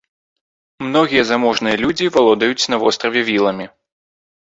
Многія 0.85 1.27
заможныя 1.33 1.75
людзі 1.83 2.11
валодаюць 2.17 2.69
на 2.75 2.83
востраве 2.85 3.19
віламі. 3.33 3.73